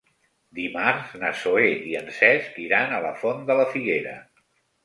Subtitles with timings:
[0.59, 4.17] Dimarts na Zoè i en Cesc iran a la Font de la Figuera.